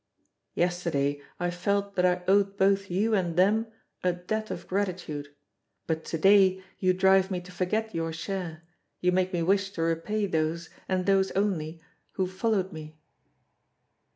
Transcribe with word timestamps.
Yesterday 0.55 1.21
I 1.39 1.51
felt 1.51 1.93
that 1.95 2.07
I 2.07 2.23
owed 2.27 2.57
both 2.57 2.89
you 2.89 3.13
and 3.13 3.35
them 3.37 3.67
a 4.03 4.11
debt 4.13 4.49
of 4.49 4.65
gratitude, 4.67 5.27
but 5.85 6.03
to 6.05 6.17
day 6.17 6.63
you 6.79 6.91
drive 6.91 7.29
me 7.29 7.39
to 7.41 7.51
forget 7.51 7.93
your 7.93 8.11
share, 8.11 8.63
you 8.99 9.11
make 9.11 9.31
me 9.31 9.43
wish 9.43 9.69
to 9.73 9.83
repay 9.83 10.25
those, 10.25 10.71
and 10.89 11.05
those 11.05 11.29
only, 11.33 11.81
who 12.13 12.25
followed 12.25 12.73
me. 12.73 12.97